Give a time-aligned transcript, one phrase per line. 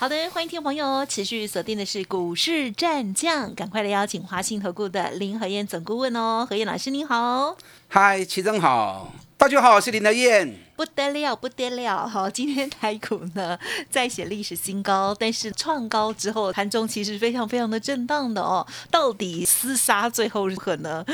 [0.00, 7.54] 好的，欢迎听众朋友持续锁定的是股市战将，赶快来邀请华信投顾的林和燕总顾问哦，何燕老师您好，
[7.86, 10.56] 嗨，齐正好，大家好，我是林和燕。
[10.74, 13.58] 不得了，不得了，好，今天台股呢
[13.90, 21.04] 再写历史新高，但是创高之后，盘中其实非常非常的震荡的哦，到底厮杀最后如何呢？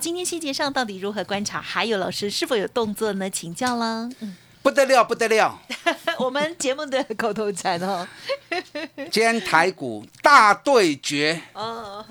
[0.00, 1.62] 今天细节上到底如何观察？
[1.62, 3.30] 还有老师是否有动作呢？
[3.30, 4.10] 请教啦。
[4.20, 4.36] 嗯。
[4.64, 5.60] 不得了，不得了！
[6.18, 8.08] 我们节目的口头禅哦。
[9.12, 12.02] 今天台股大对决哦，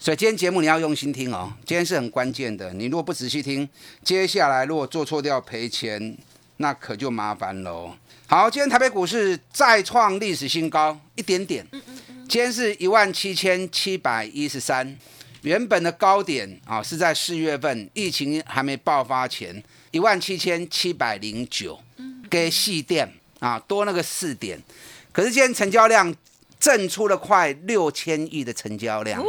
[0.00, 1.52] 所以今天节目你要用心听哦。
[1.64, 3.68] 今天是很关键的，你如果不仔细听，
[4.02, 6.18] 接下来如果做错掉赔钱，
[6.56, 7.94] 那可就麻烦喽。
[8.26, 11.64] 好，今天台北股市再创历史新高，一点点。
[12.28, 14.98] 今天是一万七千七百一十三，
[15.42, 21.80] 原本的高点啊是在四月份疫情还没爆发前，一万七千七百零九。
[22.30, 24.58] 给细店啊，多那个四点，
[25.12, 26.14] 可是今天成交量
[26.58, 29.22] 挣出了快六千亿的成交量，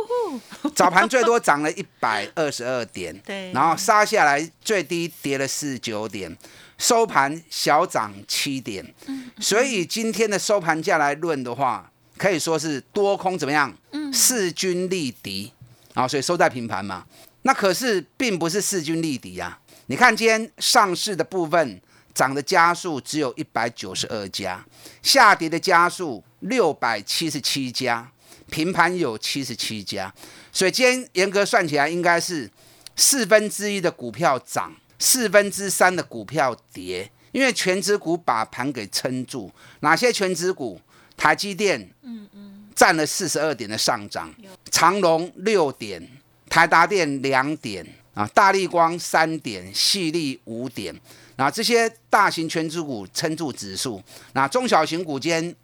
[0.74, 6.34] 早盘最多涨了一百二十二点，对，然后杀下来最低跌了四十九点，
[6.78, 8.96] 收盘小涨七点，
[9.42, 13.76] 所以今天的收盘价来论的话，可以说是多空怎么样？
[13.92, 15.52] 嗯，势均力敌。
[15.94, 17.06] 啊，所以收在平盘嘛。
[17.42, 21.82] 那可是并不是势均力敌啊，你看今天上市的部分。
[22.14, 24.64] 涨的家数只有一百九十二家，
[25.02, 28.08] 下跌的家数六百七十七家，
[28.52, 30.14] 平盘有七十七家，
[30.52, 32.48] 所以今天严格算起来，应该是
[32.96, 39.52] 四分之一的股票涨，四分之三的股票跌，因为全指股把盘给撑住。
[39.80, 40.80] 哪些全指股？
[41.18, 44.32] 台积电，嗯嗯，占了四十二点的上涨，
[44.70, 46.08] 长隆六点，
[46.48, 50.94] 台达电两点啊，大力光三点，细力五点。
[51.36, 54.02] 那这些大型全指股撑住指数，
[54.34, 55.56] 那中小型股间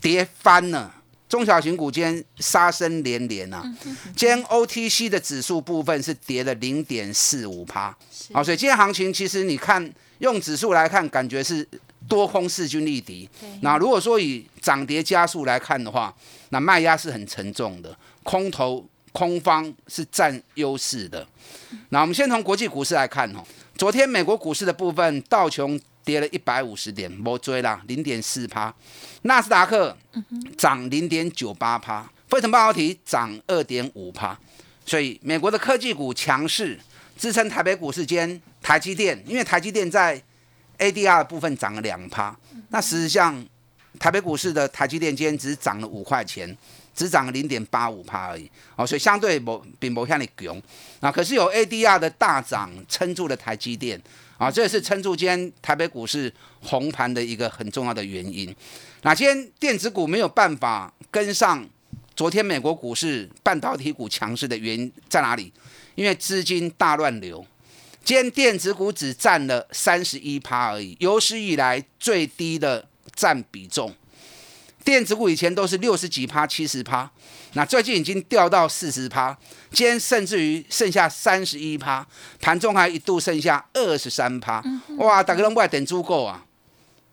[0.00, 0.92] 跌翻了，
[1.28, 3.62] 中小型股间杀声连连啊。
[4.16, 7.96] 今天 OTC 的指数部分是跌了零点四五趴，
[8.32, 11.66] 啊，所以今天行情其实你看用指数来看，感觉是
[12.08, 13.28] 多空势均力敌。
[13.60, 16.12] 那如果说以涨跌加速来看的话，
[16.48, 21.26] 那卖压是很沉重的，空头空方是占优势的。
[21.90, 23.44] 那我们先从国际股市来看哦。
[23.76, 28.72] 昨天美国股市的部分，道琼跌了一百五十点，没追啦，零点四趴。
[29.22, 29.96] 纳斯达克
[30.56, 34.38] 涨零点九八趴，费城半导体涨二点五趴。
[34.84, 36.78] 所以美国的科技股强势，
[37.16, 40.20] 支撑台北股市间台积电，因为台积电在
[40.78, 42.36] ADR 部分涨了两趴。
[42.68, 43.44] 那事实上，
[44.02, 46.58] 台北股市的台积电今天只涨了五块钱。
[46.94, 50.60] 只涨了零点八五帕而已，哦，所以相对不并不像你强，
[51.00, 53.98] 啊，可是有 ADR 的大涨撑住了台积电，
[54.36, 56.30] 啊，这也是撑住今天台北股市
[56.60, 58.54] 红盘的一个很重要的原因。
[59.00, 61.66] 那今天电子股没有办法跟上
[62.14, 65.50] 昨天美国股市半导体股强势的原因在哪里？
[65.94, 67.42] 因为资金大乱流，
[68.04, 73.94] 今天电子股只占了三十一趴而已，有史以来最低的占比重。
[74.84, 77.08] 电子股以前都是六十几趴、七十趴，
[77.52, 79.36] 那最近已经掉到四十趴，
[79.70, 82.04] 今天甚至于剩下三十一趴，
[82.40, 84.60] 盘中还一度剩下二十三趴，
[84.98, 85.22] 哇！
[85.22, 86.44] 大家拢不爱等足够啊，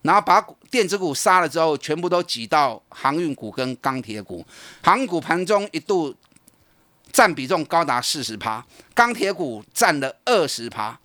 [0.02, 4.44] 然后把电子股杀了之后，全部都挤到航运股跟钢铁股，
[4.82, 6.16] 航股盘中一度
[7.12, 11.00] 占比重高达四十趴，钢铁股占了二十趴。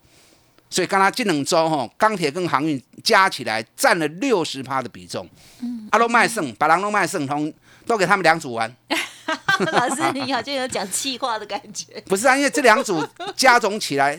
[0.75, 5.25] 所以刚才这两周哈，钢铁跟航运加起来占了六十趴的比重。
[5.63, 7.55] 嗯，阿罗麦盛，把狼龙麦盛通
[7.87, 8.75] 都给他们两组玩。
[9.71, 12.03] 老师你好，像有讲气话的感觉。
[12.09, 14.19] 不是啊，因为这两组加总起来，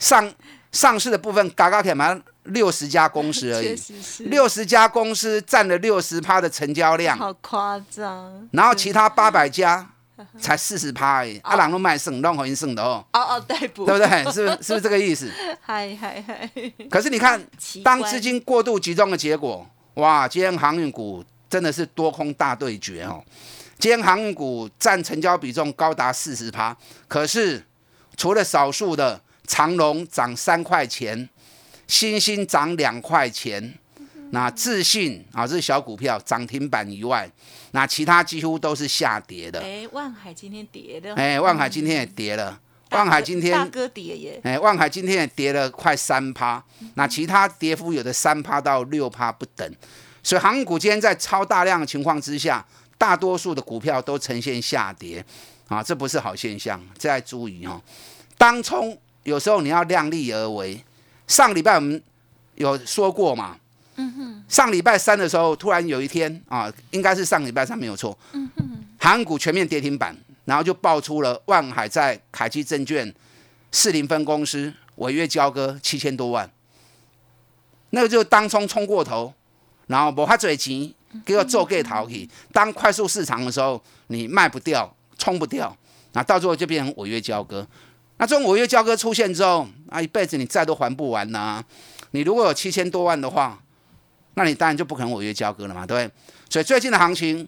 [0.00, 0.28] 上
[0.72, 3.80] 上市的部分嘎嘎起来六十家公司而已。
[4.24, 8.48] 六十家公司占了六十趴的成交量，好夸张。
[8.50, 9.88] 然后其他八百家。
[10.38, 13.04] 才四十趴而已，阿郎都卖剩，让好剩的哦。
[13.12, 14.24] 哦哦，逮捕，对不对？
[14.32, 14.62] 是不是？
[14.62, 15.30] 是不是 这个意思？
[15.60, 16.50] 嗨嗨嗨！
[16.90, 17.40] 可是你看，
[17.84, 20.26] 当资金过度集中的结果，哇！
[20.26, 23.22] 今天航运股真的是多空大对决哦。
[23.78, 26.76] 今天航运股占成交比重高达四十趴，
[27.08, 27.62] 可是
[28.16, 31.28] 除了少数的长龙涨三块钱，
[31.86, 33.74] 新兴涨两块钱。
[34.30, 37.30] 那自信啊，这是小股票涨停板以外，
[37.76, 39.60] 那其他几乎都是下跌的。
[39.60, 41.14] 哎，万海今天跌的。
[41.14, 42.58] 哎，万海今天也跌了。
[42.92, 46.64] 万海今天大哥跌耶，哎，万海今天也跌了快三趴，
[46.94, 49.70] 那其他跌幅有的三趴到六趴不等，
[50.22, 52.64] 所以航股今天在超大量的情况之下，
[52.96, 55.22] 大多数的股票都呈现下跌
[55.68, 57.82] 啊，这不是好现象，这要注意哦。
[58.38, 60.82] 当冲有时候你要量力而为，
[61.26, 62.02] 上礼拜我们
[62.54, 63.58] 有说过嘛，
[63.96, 70.16] 嗯哼，上礼拜三的时候，突然有一天啊，应该是上礼拜三没有错，嗯哼，韩股全面跌停板。
[70.46, 73.12] 然后就爆出了万海在凯基证券
[73.72, 76.48] 四零分公司违约交割七千多万，
[77.90, 79.34] 那个就当冲冲过头，
[79.88, 80.94] 然后无法嘴钱，
[81.24, 82.30] 给我做给逃去。
[82.52, 85.76] 当快速市场的时候，你卖不掉，冲不掉，
[86.12, 87.66] 那到最后就变成违约交割。
[88.18, 91.60] 那这种违约交割出现之后，啊，一辈子你债都还不完呐。
[92.12, 93.60] 你如果有七千多万的话，
[94.36, 96.14] 那你当然就不可能违约交割了嘛，对不对？
[96.48, 97.46] 所以最近的行情。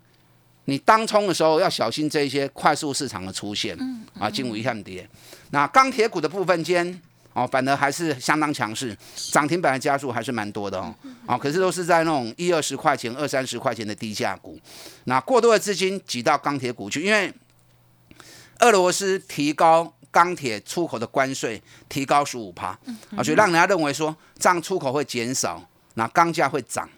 [0.71, 3.75] 你当冲的时候要小心这一些快速市场的出现，
[4.19, 5.09] 啊，进入一下跌。
[5.49, 7.01] 那钢铁股的部分间，
[7.33, 8.95] 哦，反而还是相当强势，
[9.33, 10.95] 涨停板的加速还是蛮多的哦，
[11.25, 14.61] 啊，可是都是在那种一二十块钱、二三十块钱的低价股。
[15.05, 17.33] 那过多的资金挤到钢铁股去，因为
[18.59, 22.79] 俄罗斯提高钢铁出口的关税，提高十五趴，
[23.17, 25.67] 啊，所以让人家认为说这样出口会减少，
[25.99, 26.89] 那钢价会涨。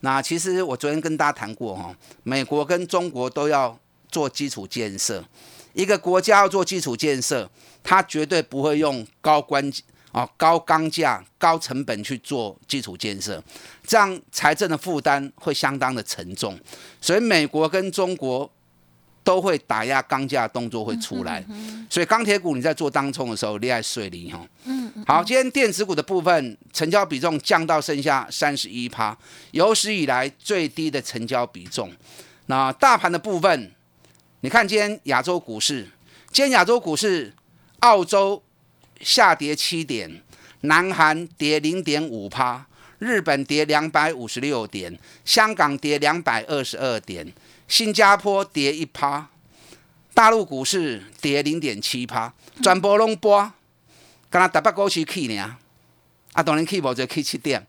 [0.00, 3.78] 那其实我昨天跟大家谈过哈，美国跟中国都要
[4.10, 5.22] 做基础建设，
[5.74, 7.48] 一个国家要做基础建设，
[7.84, 9.70] 它绝对不会用高关
[10.12, 13.42] 啊高钢价、高成本去做基础建设，
[13.86, 16.58] 这样财政的负担会相当的沉重，
[17.00, 18.50] 所以美国跟中国。
[19.24, 21.44] 都会打压钢价动作会出来，
[21.90, 24.40] 所以钢铁股你在做当冲的时候，厉害碎利哈。
[24.64, 29.16] 嗯，好，今天电子股的部分成交比重降到剩下三十一趴，
[29.50, 31.92] 有史以来最低的成交比重。
[32.46, 33.70] 那大盘的部分，
[34.40, 35.86] 你看今天亚洲股市，
[36.32, 37.34] 今天亚洲股市，
[37.80, 38.42] 澳洲
[39.00, 40.22] 下跌七点，
[40.62, 42.66] 南韩跌零点五趴，
[42.98, 47.32] 日本跌两百五十六点，香港跌两百二十二点。
[47.68, 49.28] 新加坡跌一趴，
[50.14, 53.52] 大陆股市跌零点七趴，全部拢波，
[54.30, 55.56] 刚才台北股市去呢，
[56.32, 57.64] 啊，当然 K 无就 K 七点，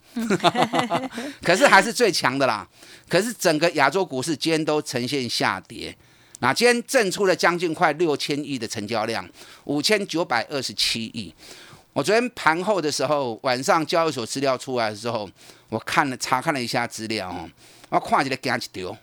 [1.44, 2.68] 可是还是最强的啦。
[3.10, 5.94] 可是整个亚洲股市今天都呈现下跌，
[6.40, 9.30] 那今天挣出了将近快六千亿的成交量，
[9.66, 11.36] 五千九百二十七亿。
[11.94, 15.30] 我昨天盘后的时候，晚上交易所资料出来的时候，
[15.70, 17.50] 我看了查看了一下资料哦，
[17.90, 18.98] 我看起来惊一条。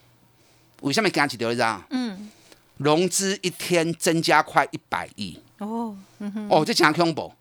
[0.82, 1.82] 为什么加起条一张？
[1.90, 2.30] 嗯，
[2.76, 5.96] 融资一天增加快一百亿哦，
[6.48, 7.32] 哦，这讲恐怖。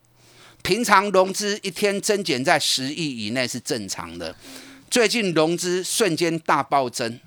[0.63, 4.36] 平常融资一天增减在十亿以内是正常的，
[4.89, 7.19] 最近融资瞬间大暴增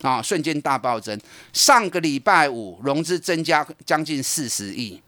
[0.00, 1.16] 啊，瞬间大暴增。
[1.52, 5.00] 上个礼拜五融资增加将近四十亿，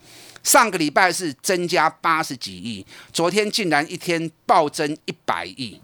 [0.44, 5.80] 上个礼拜是增加八十几亿，昨天竟然一天暴增一百亿。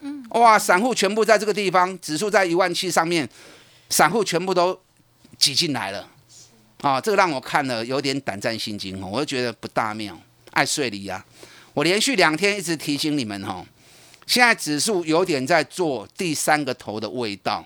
[0.00, 3.28] 嗯，哇，散户全部在这个地方，指数在一万七上面。
[3.90, 4.80] 散户全部都
[5.36, 6.08] 挤进来了，
[6.80, 10.18] 啊，这个让我看了有点胆战心惊哦，我就觉得不大妙，
[10.52, 11.22] 爱睡离啊！
[11.74, 13.62] 我连续两天一直提醒你们哈，
[14.26, 17.62] 现在指数有点在做第三个头的味道，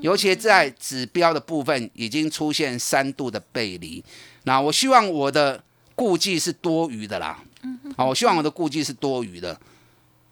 [0.00, 4.04] 尤其在指标的部分已经出现三度的背离，
[4.42, 5.62] 那我希望我的
[6.00, 9.60] 顾忌是多余的啦，嗯好，我希望我的顾忌是多余的，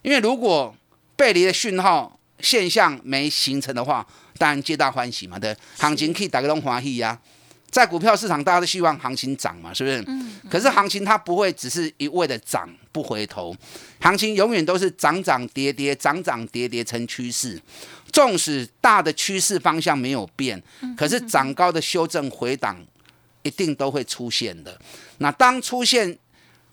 [0.01, 0.75] 因为如果
[1.15, 4.03] 背离的讯号现象没形成的话。
[4.39, 7.19] 当然皆大欢喜嘛，对，行情可以打个龙华喜呀。
[7.69, 10.01] 在股票市场，大家都希望行情涨嘛，是不是？
[10.07, 10.39] 嗯。
[10.49, 13.53] 可是行情它不会只是一味的涨不回头，
[13.99, 17.61] 行情永远都是涨涨跌跌，涨涨跌跌成趋势。
[18.13, 20.63] 纵使大的趋势方向没有变，
[20.95, 22.77] 可是涨高的修正回档
[23.43, 24.79] 一定都会出现的。
[25.19, 26.17] 那当出现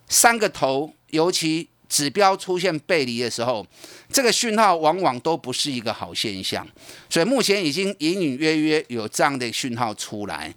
[0.08, 1.68] 三个头，尤其。
[1.88, 3.64] 指标出现背离的时候，
[4.12, 6.66] 这个讯号往往都不是一个好现象，
[7.08, 10.52] 所以目前已经隐隐约约有这样的讯号出来，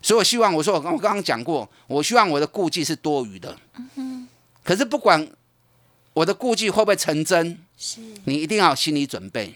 [0.00, 3.54] 所以我希望我说我刚我刚刚讲过，我希望我的顾忌是多余的，
[4.62, 5.28] 可是不管
[6.14, 9.52] 我的顾忌会不会成真，是你一定要有心理准备，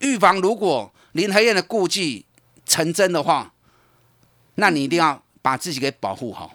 [0.00, 2.26] 预防如果林和燕的顾忌
[2.66, 3.51] 成真的话，
[4.56, 6.54] 那你一定要把自己给保护好，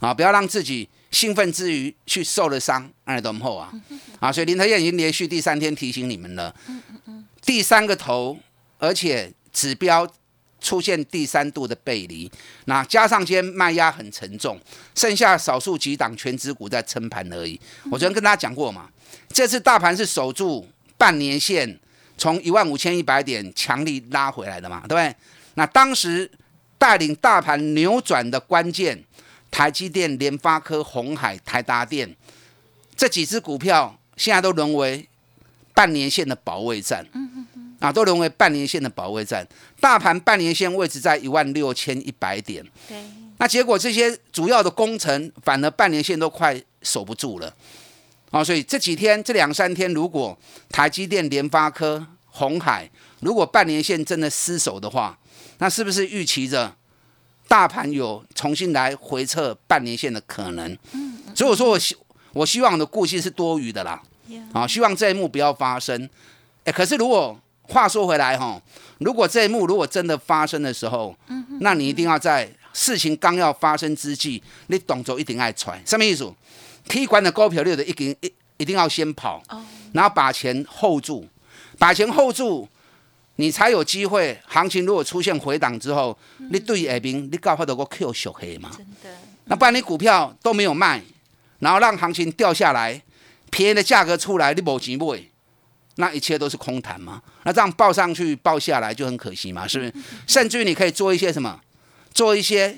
[0.00, 0.88] 啊，不要让自己。
[1.12, 3.72] 兴奋之余去受了伤，哎，等后啊，
[4.20, 6.54] 啊，所以林德燕已经连续第三天提醒你们了，
[7.40, 8.36] 第三个头，
[8.76, 10.06] 而且指标
[10.60, 12.30] 出现第三度的背离，
[12.66, 14.60] 那加上今天卖压很沉重，
[14.94, 17.58] 剩下少数几档全指股在撑盘而已。
[17.84, 18.90] 我昨天跟大家讲过嘛，
[19.28, 20.68] 这次大盘是守住
[20.98, 21.78] 半年线，
[22.18, 25.14] 从一万五千一百点强力拉回来的嘛，对不对？
[25.54, 26.30] 那当时
[26.78, 29.04] 带领大盘扭转的关键。
[29.50, 32.14] 台积电、联发科、红海、台达电
[32.94, 35.08] 这几只股票，现在都沦为
[35.72, 37.06] 半年线的保卫战。
[37.78, 39.46] 啊，都沦为半年线的保卫战。
[39.80, 42.64] 大盘半年线位置在一万六千一百点。
[42.88, 42.96] 对。
[43.38, 47.54] 那结果这些主要的工程，反而半年线都快守不住了。
[48.30, 50.36] 啊，所以这几天这两三天，如果
[50.70, 52.06] 台积电、联发科、
[52.36, 52.90] 红海，
[53.20, 55.18] 如果半年线真的失守的话，
[55.58, 56.74] 那是不是预期着
[57.48, 60.76] 大盘有重新来回撤半年线的可能？
[60.92, 61.18] 嗯。
[61.34, 61.96] 所以我说，我希
[62.32, 64.02] 我希望的顾忌是多余的啦。
[64.52, 66.08] 啊，希望这一幕不要发生。
[66.64, 68.60] 哎，可是如果话说回来哈，
[68.98, 71.16] 如果这一幕如果真的发生的时候，
[71.60, 76.30] 那你一定要在事情刚要发生之际，你动作一定爱踹，什么意思？
[76.88, 79.42] 可以管的高票率的一定一一定要先跑，
[79.92, 81.26] 然后把钱 hold 住，
[81.78, 82.68] 把钱 hold 住，
[83.36, 84.40] 你才有机会。
[84.46, 86.16] 行情如果出现回档之后，
[86.50, 88.70] 你对下边你搞法得个 Q 小黑嘛？
[88.76, 89.16] 真的。
[89.44, 91.02] 那不然你股票都没有卖，
[91.60, 93.00] 然后让行情掉下来，
[93.50, 95.30] 便宜的价格出来，你没钱买。
[95.98, 97.22] 那一切都是空谈嘛？
[97.44, 99.94] 那这样报上去报下来就很可惜嘛，是不是？
[100.26, 101.58] 甚至于你可以做一些什么，
[102.12, 102.76] 做一些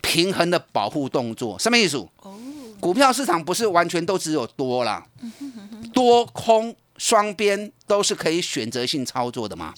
[0.00, 1.96] 平衡的保护动作，什么意思？
[2.22, 2.38] 哦，
[2.78, 5.04] 股票市场不是完全都只有多啦，
[5.92, 9.72] 多空双边都是可以选择性操作的嘛。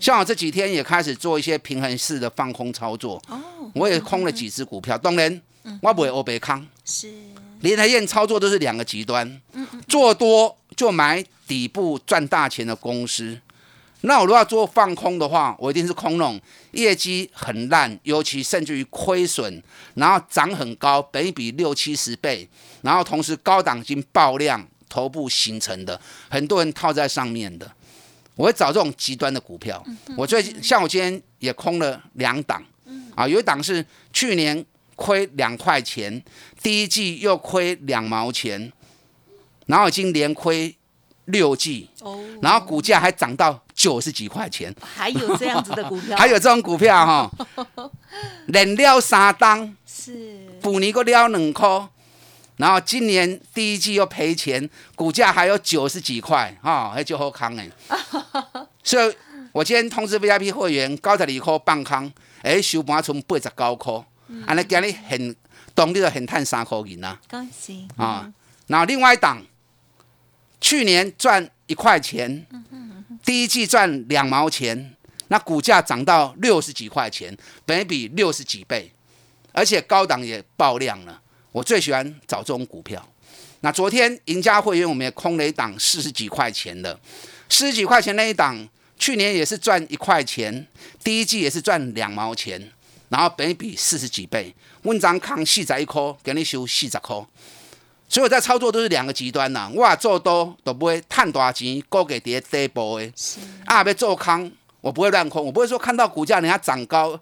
[0.00, 3.22] 像我这几天也开始做一些平衡式的放空操作。
[3.28, 3.40] 哦，
[3.74, 5.40] 我也空了几只股票，当然
[5.80, 6.66] 我不会欧北康。
[6.84, 7.12] 是，
[7.60, 9.40] 连台燕操作都是两个极端。
[9.88, 11.24] 做多就买。
[11.44, 13.38] 底部赚大钱的公司，
[14.02, 19.62] 那我如果要做放空的话，我一定是空那种业绩很烂，尤其甚至于亏损，
[19.94, 22.48] 然后涨很高，本比六七十倍，
[22.80, 27.66] 然后同时高档金爆量，头部形成的，很多人套在上面的，
[28.36, 29.82] 我会找这种极端的股票。
[30.18, 32.62] 我最近像我今天也空了两档，
[33.14, 33.82] 啊，有一档是
[34.12, 34.62] 去年
[34.94, 36.22] 亏两块钱，
[36.62, 38.70] 第一季又亏两毛钱，
[39.64, 40.76] 然后已经连亏。
[41.26, 41.88] 六季，
[42.42, 47.30] 然后股价还涨到九十几块钱，还有这样子的股票， 还有这种股票哈，
[48.52, 51.68] 冷料三档，是，补你个料两块，
[52.62, 57.68] 然后今年第一季又赔钱，股价还有九十几块，哈，还就好康哎，
[58.84, 59.12] 所以
[59.50, 62.08] 我今天通知 VIP 会员，高十二块半康，
[62.42, 63.92] 哎，收盘从八十九块，
[64.46, 65.34] 安尼今日很
[65.74, 68.32] 动力的很赚三块银呐，恭喜啊，
[68.68, 69.42] 然后另外一档。
[70.64, 72.46] 去年赚一块钱，
[73.24, 74.94] 第一季赚两毛钱，
[75.26, 78.92] 那股价涨到六十几块钱，本比六十几倍，
[79.50, 81.20] 而且高档也爆量了。
[81.52, 83.06] 我最喜欢找这种股票。
[83.60, 86.98] 那昨天赢家会员我们也空了一档四十几块钱的，
[87.48, 88.68] 四十几块钱那一档，
[88.98, 90.66] 去年也是赚一块钱，
[91.04, 92.72] 第一季也是赚两毛钱，
[93.10, 97.24] 然后本比四十几倍，温章康四十一颗，给你收四十颗。
[98.08, 103.12] 所以我在操作都是两个极端呐，我做多都不会探大钱，高给跌跌波的。
[103.64, 107.18] 啊，要做空，我不会乱空，我不会说看到股价人家涨高，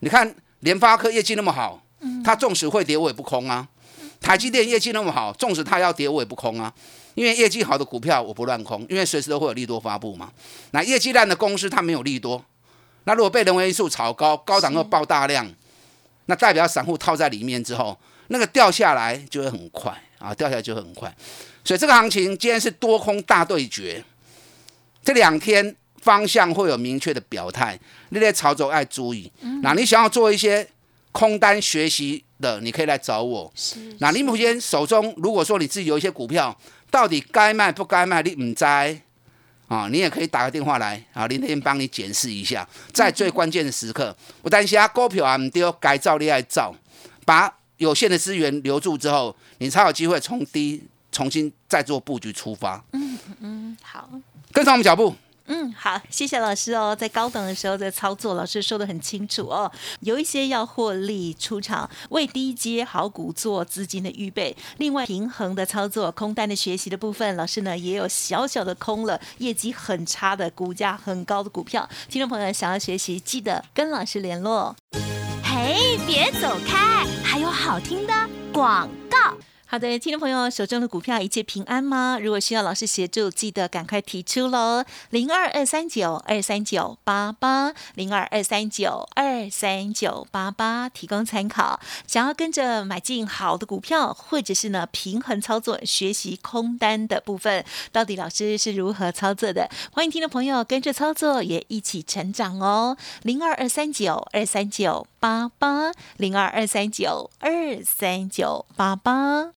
[0.00, 1.82] 你看联发科业绩那么好，
[2.24, 3.66] 它纵使会跌我也不空啊。
[4.20, 6.72] 台积电业绩那么好，纵使它要跌我也不空啊。
[7.14, 10.32] 因为业绩好的股票我不乱空，因为随时都会有利多发布嘛。
[10.70, 12.44] 那业绩烂的公司它没有利多，
[13.04, 15.48] 那如果被人为因素炒高，高档又爆大量，
[16.26, 20.02] 那代表散户套在里面之后，那个掉下来就会很快。
[20.18, 21.16] 啊，掉下来就很快，
[21.62, 24.02] 所以这个行情今天是多空大对决，
[25.04, 27.78] 这两天方向会有明确的表态，
[28.08, 29.30] 那些操作爱注意。
[29.62, 30.68] 那你想要做一些
[31.12, 33.50] 空单学习的，你可以来找我。
[33.54, 36.56] 是那你目前手中如果说你自己有一些股票，
[36.90, 38.64] 到底该卖不该卖，你唔知
[39.68, 46.74] 啊，你也可以打个电话来啊，林天帮你检视一下，在最关键的时刻，我担心啊，股票啊唔丢，该造你爱造，
[47.24, 47.54] 把。
[47.78, 52.84] 有限的资源留住之后，你才有机会从低重新再做布局出发。
[52.92, 54.10] 嗯嗯，好，
[54.50, 55.14] 跟上我们脚步。
[55.48, 56.94] 嗯，好，谢谢老师哦。
[56.94, 59.70] 在高等的时候在操作，老师说的很清楚哦。
[60.00, 64.54] 有一些要获利出场，为低阶好股做资金的预备。
[64.76, 71.88] 另外，平衡的操作、空单的学习的部分，老师呢也有小小的空了，业绩很差的、股价很高的股票。
[72.10, 74.76] 听众朋友想要学习，记得跟老师联络。
[75.42, 78.12] 嘿，别走开，还有好听的
[78.52, 79.34] 广告。
[79.70, 82.18] 好的，听众朋友，手中的股票一切平安吗？
[82.18, 91.78] 如果需要老师协助，记得赶快提出喽，零二二三九二三九八八，零二二三九二三九八八，提供参考。
[92.06, 99.68] 想要跟着买进好的股票，或者是呢平衡操作，学习空单的部分，到底老师是如何操作的？
[99.92, 109.57] 欢迎听众朋友跟着操作，也一起成长哦，零二二三九二三九八八，零二二三九二三九八八。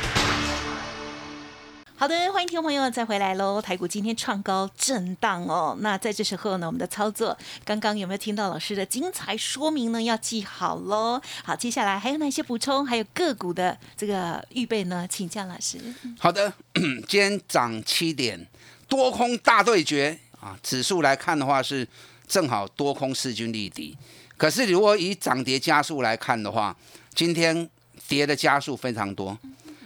[2.01, 3.61] 好的，欢迎听众朋友再回来喽。
[3.61, 10.01] 台股今天创高震荡哦，那在这时候呢，我们的操作刚刚有没有听到老师的精彩说明呢？
[10.01, 11.21] 要记好喽。
[11.43, 12.83] 好，接下来还有哪些补充？
[12.83, 15.07] 还有个股的这个预备呢？
[15.07, 15.77] 请教老师。
[16.17, 16.51] 好的，
[17.07, 18.47] 今天涨七点，
[18.87, 20.57] 多空大对决啊！
[20.63, 21.87] 指数来看的话是
[22.25, 23.95] 正好多空势均力敌，
[24.37, 26.75] 可是如果以涨跌加速来看的话，
[27.13, 27.69] 今天
[28.07, 29.37] 跌的加速非常多。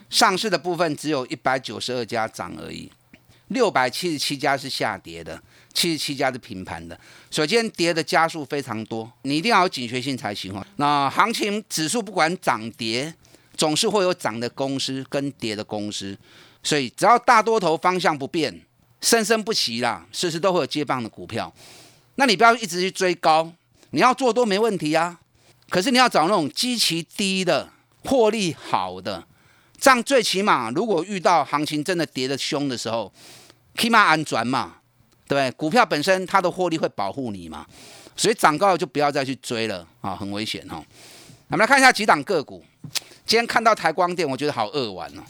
[0.09, 2.91] 上市的部分只有一百九十二家涨而已，
[3.49, 5.41] 六百七十七家是下跌的，
[5.73, 6.97] 七十七家是平盘的。
[7.29, 10.65] 首先跌的加速非常多，你一定要有警觉性才行哦。
[10.77, 13.13] 那行情指数不管涨跌，
[13.57, 16.17] 总是会有涨的公司跟跌的公司，
[16.63, 18.61] 所以只要大多头方向不变，
[19.01, 21.53] 生生不息啦，随时都会有接棒的股票。
[22.15, 23.51] 那你不要一直去追高，
[23.89, 25.19] 你要做多没问题啊。
[25.69, 27.69] 可是你要找那种基期低的、
[28.03, 29.25] 获利好的。
[29.79, 33.11] 这样最起码，如果遇到行情真的跌得凶的时候，
[33.77, 34.75] 起码安全嘛，
[35.27, 35.51] 对不对？
[35.51, 37.65] 股票本身它的获利会保护你嘛，
[38.15, 40.83] 所以涨高了就不要再去追了啊，很危险哦。
[41.49, 42.63] 我们来看一下几档个股，
[43.25, 45.23] 今天看到台光电，我觉得好恶玩哦，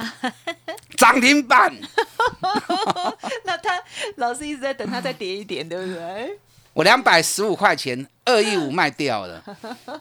[0.95, 1.73] 涨停板。
[3.43, 3.81] 那他
[4.15, 6.39] 老师一直在等它再跌一点，对不对？
[6.73, 9.41] 我两百十五块钱二亿五卖掉了，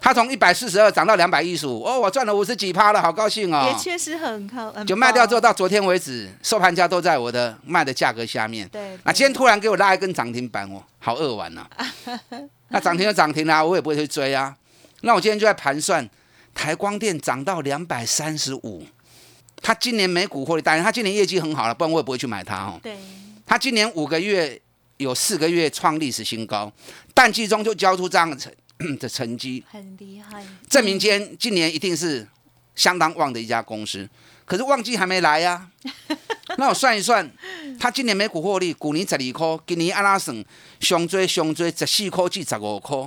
[0.00, 3.70] 他从一百四十二涨到两百一十五，哦，我赚了五十几趴了，好高兴哦！
[3.70, 8.66] 也确实很高，就卖掉之后到昨天为止，收盘价都在我的卖的价格下面。
[8.68, 11.66] 对，那今天突然给我拉一根涨停板，哦，好恶玩呐！
[12.68, 14.56] 那涨停就涨停啦，我也不会去追啊。
[15.02, 16.08] 那我今天就在盘算，
[16.54, 18.87] 台光电涨到两百三十五，
[19.60, 22.80] 它今年每股获利，当然它今年业绩很好了，不然我也不会去买它哦。
[22.82, 22.96] 对，
[23.44, 24.58] 它今年五个月。
[24.98, 26.72] 有四个月创历史新高，
[27.12, 28.52] 淡季中就交出这样的成
[28.98, 32.26] 的成绩，很厉害，证明今今年一定是
[32.74, 34.09] 相当旺的一家公司。
[34.44, 35.68] 可是旺季还没来呀，
[36.59, 37.28] 那我算一算，
[37.80, 40.44] 他今年每股获利，股年十二块，今年阿拉省
[40.80, 42.98] 上追上追十四块至十五块，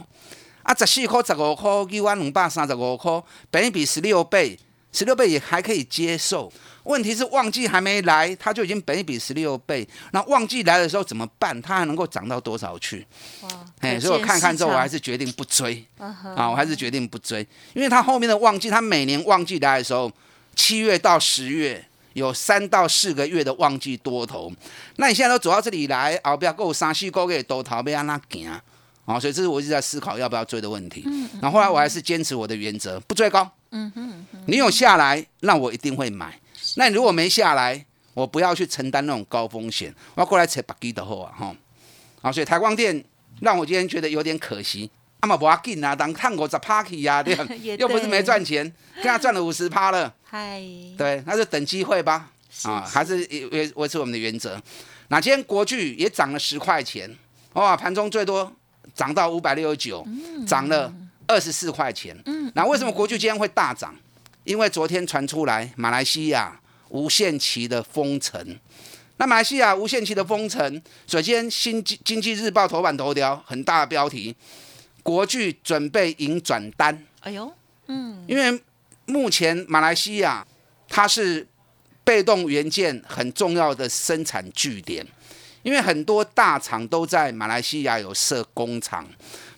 [0.64, 3.22] 啊，十四块十五块，一万两百三十五块，
[3.52, 4.58] 本比十六倍，
[4.92, 6.52] 十六倍也还可以接受。
[6.88, 9.88] 问题是旺季还没来，它就已经本一比十六倍。
[10.12, 11.62] 那旺季来的时候怎么办？
[11.62, 13.06] 它还能够涨到多少去？
[13.42, 13.50] 哇！
[13.82, 15.86] 哎，所以我看看之后，我还是决定不追。
[16.00, 20.12] 啊，我还是决定不追，因为它后面的旺季，它每年旺季来的时候，
[20.56, 24.52] 七月到十月有三到四个月的旺季多头。
[24.96, 29.20] 那你现在都走到这里来，啊不要够三四个月多头，被安那行啊？
[29.20, 31.04] 所以这是我一直在思考要不要追的问题。
[31.06, 31.30] 嗯。
[31.42, 33.50] 然后后来我还是坚持我的原则，不追高。
[33.72, 34.26] 嗯哼。
[34.48, 36.40] 你有下来，那我一定会买。
[36.76, 41.56] 那你如果没下来，我不要去承担那种高风险，我要过来扯白鸡的货啊，哈，
[42.22, 43.04] 啊，所以台光电
[43.42, 47.24] 让我今天觉得有点可惜，阿嘛不要紧啊，当探狗在 party 呀？
[47.78, 48.64] 又不是没赚钱，
[48.96, 50.62] 跟他赚了五十趴了，嗨，
[50.98, 52.32] 对，那就等机会吧，
[52.64, 53.18] 啊，还是
[53.52, 54.60] 维维持我们的原则。
[55.10, 57.16] 那今天国巨也涨了十块钱，
[57.54, 58.52] 哇，盘中最多
[58.94, 60.06] 涨到五百六十九，
[60.46, 60.92] 涨了
[61.28, 62.18] 二十四块钱。
[62.26, 63.96] 嗯，那为什么国巨今天会大涨？
[64.48, 66.60] 因为昨天传出来马来西亚。
[66.90, 68.58] 无限期的封城，
[69.18, 74.34] 那马来西亚无限期的封城，首先《新经经济日报》头版头条很大的标题，
[75.04, 77.06] 国巨准备迎转单。
[77.20, 77.52] 哎呦，
[77.88, 78.58] 嗯，因为
[79.06, 80.48] 目前马来西亚
[80.88, 81.46] 它是
[82.06, 85.06] 被动元件很重要的生产据点，
[85.64, 89.06] 因为很多大厂都在马来西亚有设工厂，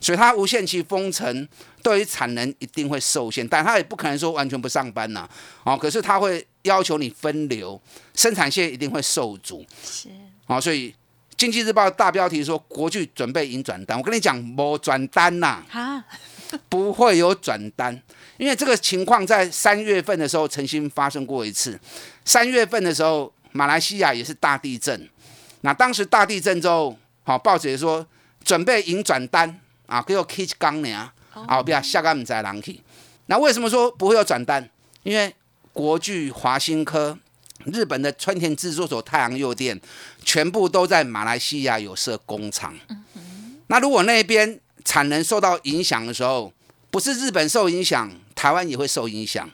[0.01, 1.47] 所以它无限期封城，
[1.83, 5.27] 对于产能一定会受限，但他也不可能说完全不上班呐。
[5.63, 7.79] 哦，可是他会要求你分流，
[8.13, 9.65] 生产线一定会受阻。
[9.83, 10.09] 是，
[10.47, 10.93] 哦，所以
[11.37, 15.63] 经济日报大标题说国巨准备引转单，我跟你讲，没转单呐，
[16.67, 18.01] 不会有转单。
[18.37, 21.79] 因为这个情况在三月份的时候曾经发生过一次，
[22.23, 25.09] 三月份的时候马来西亚也是大地震，
[25.61, 28.05] 那当时大地震之后，好报纸也说
[28.43, 32.79] 准备引转单啊，给我 K 钢呢，啊不要下个唔在人去。
[33.27, 34.69] 那为什么说不会有转单？
[35.03, 35.33] 因为
[35.71, 37.17] 国巨、华新科、
[37.65, 39.79] 日本的川田制作所、太阳诱电，
[40.23, 42.75] 全部都在马来西亚有设工厂。
[43.67, 46.51] 那如果那边产能受到影响的时候，
[46.89, 49.47] 不是日本受影响，台湾也会受影响，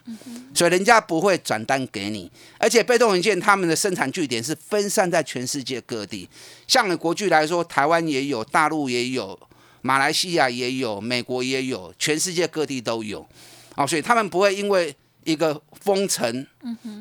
[0.54, 2.30] 所以人家不会转单给你。
[2.58, 6.26] 而且被动元件他们的生产据点是分散在全世界各地，
[6.66, 9.38] 像国巨来说，台湾也有，大陆也有，
[9.86, 13.24] 马来西亚也有，美国也有，全世界各地都有。
[13.76, 16.44] 哦，所以他们不会因为一个封城，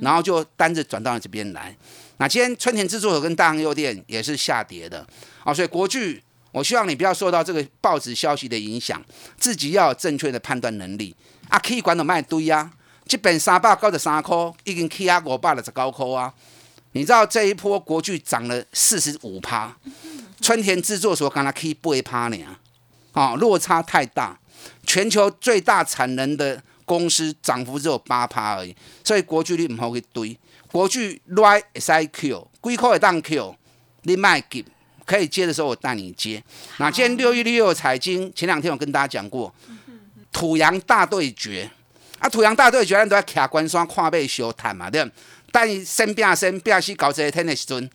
[0.01, 1.75] 然后就单子转到你这边来。
[2.17, 5.05] 那今天春田制作所跟大洋邮电也是下跌的，
[5.43, 6.21] 哦，所以国巨。
[6.51, 9.03] 我希望你不要受到这个报纸消息的影响，
[9.37, 11.13] 自己要有正确的判断能力。
[11.49, 12.71] 啊，可以管到卖堆啊，
[13.05, 16.33] 这本三百九十三颗，已经起啊五百了十九颗啊。
[16.93, 19.75] 你知道这一波国巨涨了四十五趴，
[20.39, 22.37] 春田制作所刚才可以八趴呢，
[23.15, 24.39] 啊，落差太大。
[24.85, 30.37] 全球最大产能的公司涨幅只有八趴而已，所以国巨你唔好去堆。
[30.71, 33.55] 国巨 right 会 Q，几块会当 Q，
[34.03, 34.63] 你卖给。
[35.05, 36.43] 可以接的时候，我带你接。
[36.77, 39.53] 那今天六一六财经，前两天我跟大家讲过，
[40.31, 41.69] 土洋大对决
[42.17, 45.11] 啊，土洋大对决，咱都要卡关山跨背修谈嘛，对不？
[45.51, 47.87] 但生变生变死搞这一天的时阵，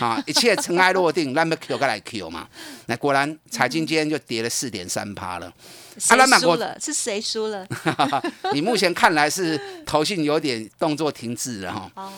[0.00, 2.46] 啊，一切尘埃落定，那么 Q 过来 Q 嘛。
[2.86, 5.52] 那果然财经今天就跌了四点三趴了。
[5.98, 6.78] 谁输了？
[6.80, 7.66] 是谁输了？
[8.54, 11.90] 你目前看来是头信有点动作停滞了哈。
[11.94, 12.12] 哦。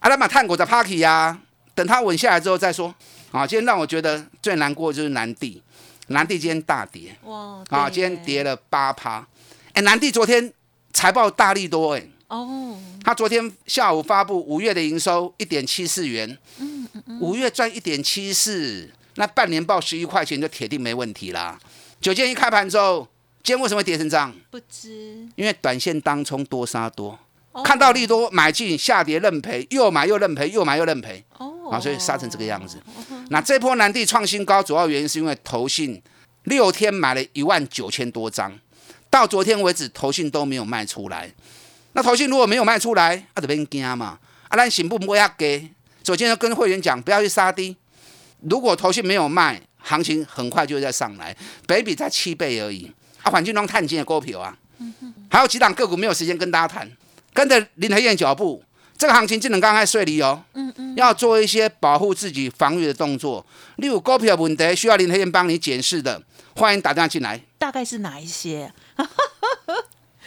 [0.00, 1.38] 阿拉玛探果的 Parky 呀，
[1.74, 2.94] 等它稳下来之后再说。
[3.30, 5.62] 啊，今天让我觉得最难过就是南地，
[6.08, 7.62] 南地今天大跌，哇！
[7.70, 9.26] 啊，今天跌了八趴。
[9.72, 10.52] 哎，南地昨天
[10.92, 12.06] 财报大力多哎。
[12.28, 12.78] 哦。
[13.02, 16.86] 他昨天下午发布五月的营收一点七四元，嗯
[17.20, 21.58] 五月赚一点七四，那半年报十一块钱就铁定没问题啦。
[22.00, 23.08] 九件一开盘之后，
[23.42, 24.34] 今天为什么会跌成这样？
[24.50, 25.26] 不知。
[25.36, 27.18] 因为短线当冲多杀多，
[27.64, 31.24] 看到利多买进，下跌认赔，又买又认赔，又买又认赔。
[31.38, 31.70] 哦。
[31.70, 32.78] 啊，所以杀成这个样子。
[33.30, 36.00] 那这波南地创新高，主要原因是因为投信
[36.44, 38.56] 六天买了一万九千多张，
[39.10, 41.32] 到昨天为止投信都没有卖出来。
[41.96, 44.18] 那投信如果没有卖出来，啊，就别惊嘛。
[44.48, 45.66] 啊，咱行不不要给。
[46.04, 47.74] 首先要跟会员讲，不要去杀低。
[48.42, 51.34] 如果投信没有卖，行情很快就会再上来，
[51.66, 52.92] 北比才七倍而已。
[53.22, 54.54] 啊，环境中探金的股票啊，
[55.30, 56.86] 还有几档个股没有时间跟大家谈，
[57.32, 58.62] 跟着林和燕脚步。
[58.98, 63.44] 这个行情只能刚开睡离哦，嗯嗯，要做一些保护自己防御的动作。
[63.76, 66.22] 例如股票问题需要林黑燕帮你检视的，
[66.56, 67.40] 欢迎打电话进来。
[67.56, 68.70] 大概是哪一些？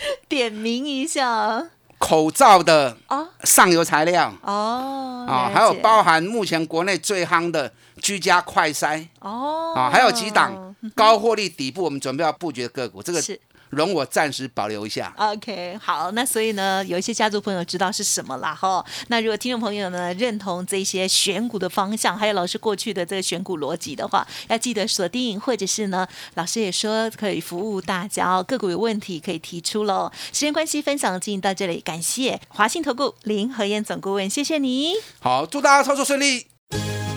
[0.27, 1.69] 点名一下。
[1.97, 4.33] 口罩的哦，上游材料。
[4.41, 9.05] 哦，啊，还有包含目前国内最夯的居家快筛。
[9.19, 13.37] 哦，啊，还有几档高获利底部，我们准备要布局的个股，这个是。
[13.69, 15.13] 容我暂时保留一下。
[15.17, 18.83] OK，好，那所以呢，有一些家族朋友知道是什么啦哈。
[19.07, 30.11] 那如果听众朋友呢认同这些选股的方向，还有老师过去的这个选股逻辑的话，要记得锁定，或者是呢，老师也说可以服务大家哦，个股有问题可以提出喽。
[30.33, 34.93] 时间关系，分享进行到这里，感谢华信投顾林和燕总顾问，谢谢你。
[35.19, 36.47] 好，祝大家操作顺利。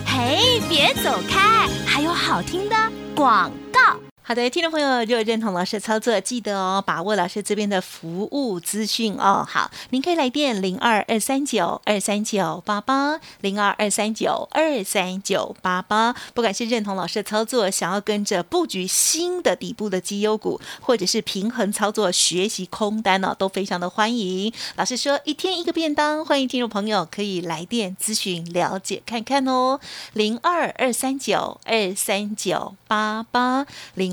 [0.05, 2.75] 嘿，别走开，还有好听的
[3.15, 4.02] 广告。
[4.25, 9.45] 好的，听众朋友，如果认同老师的操作，记得哦，把握老师这边的服务资讯哦。
[9.45, 16.15] 好，您可以来电零二二三九二三九八八零二二三九二三九八八。
[16.33, 24.53] 不管是认同老师的操作，想要跟着布局新的底部的绩优股，或者是平衡操作学习空单呢，都非常的欢迎。
[24.77, 29.81] 老师说一天一个便当，欢迎听众朋友可以来电咨询了解看看哦。
[30.13, 34.12] 零二二三九二三九八八零